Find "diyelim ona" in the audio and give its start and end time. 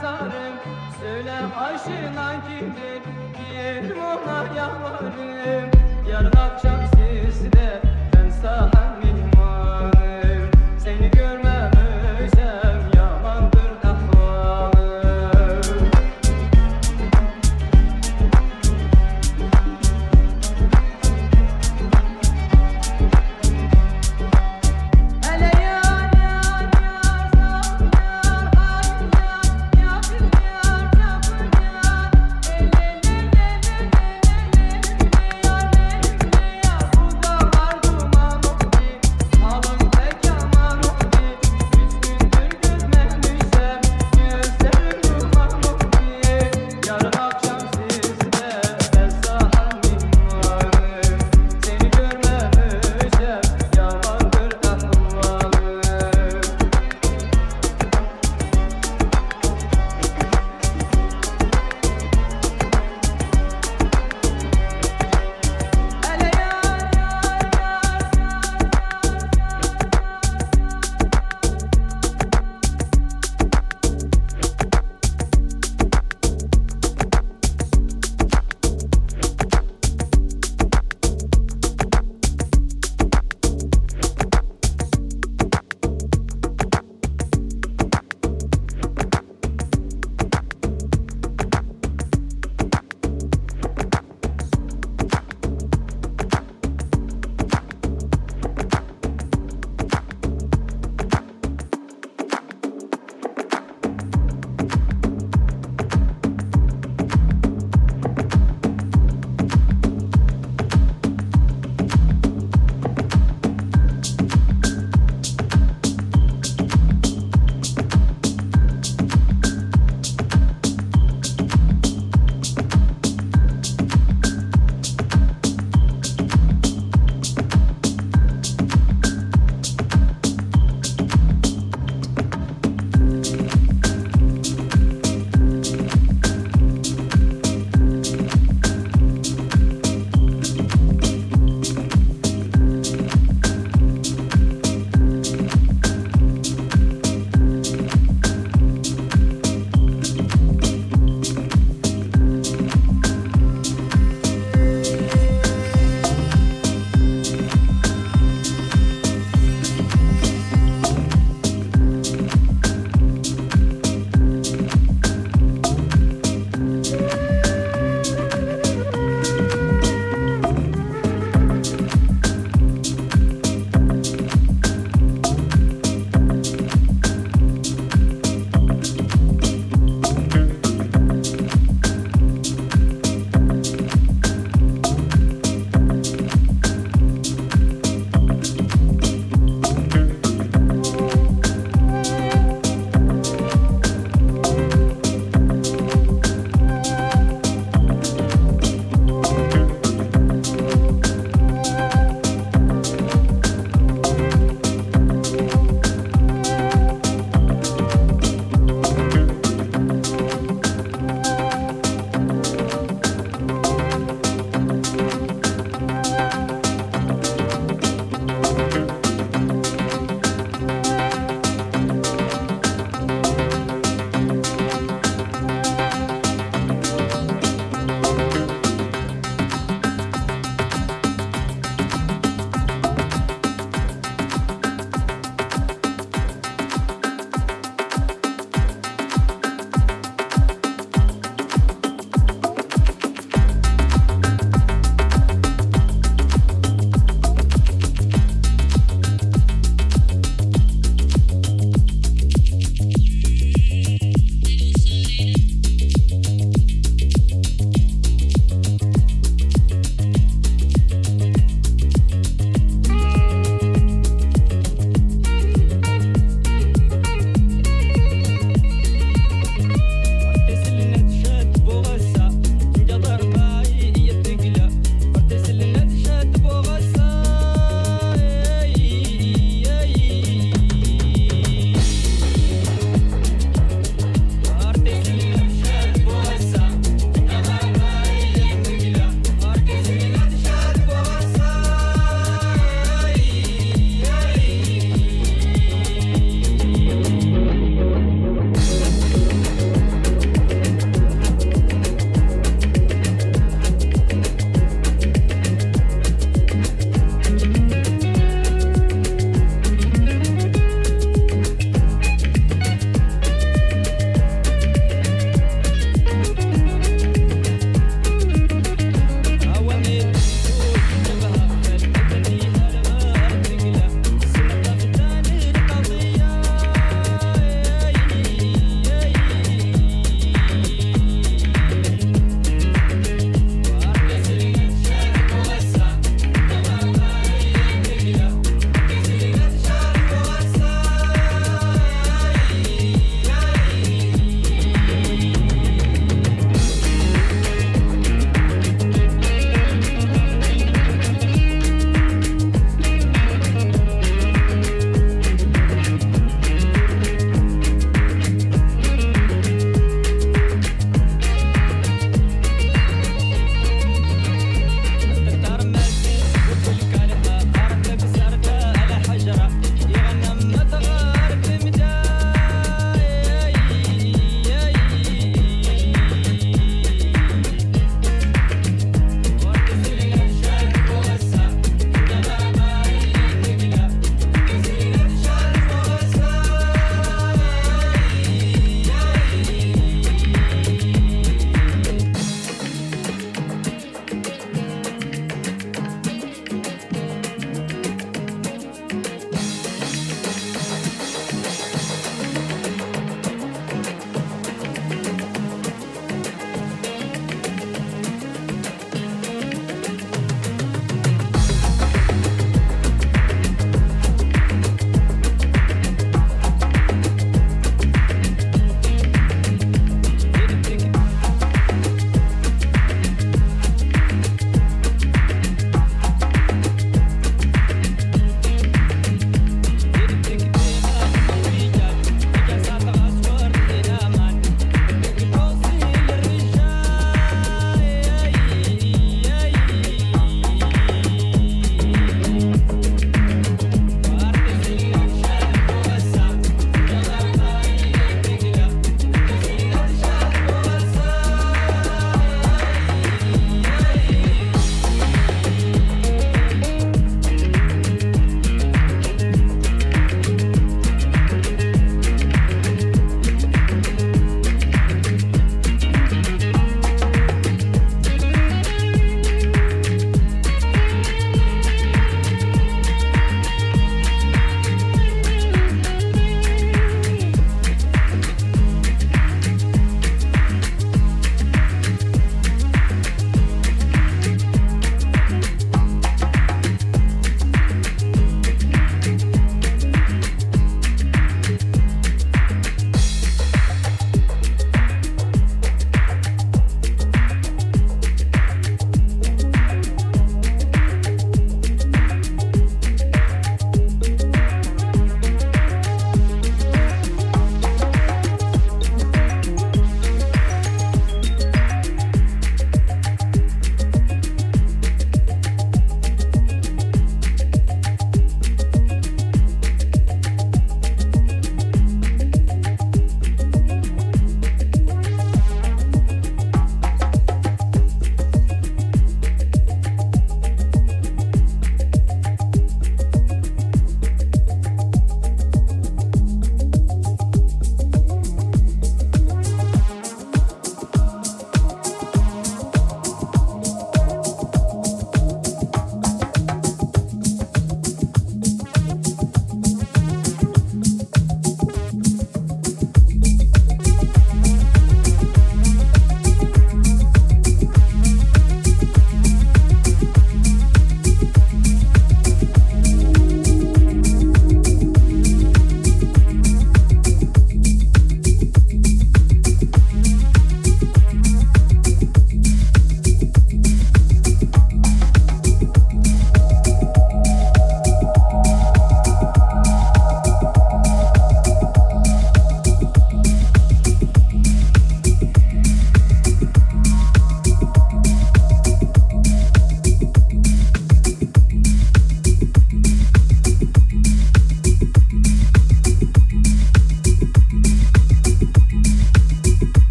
3.38-4.54